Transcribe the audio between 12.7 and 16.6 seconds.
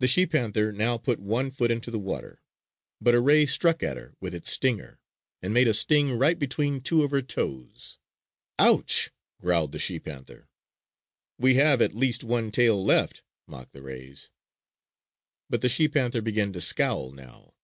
left!" mocked the rays. But the she panther began to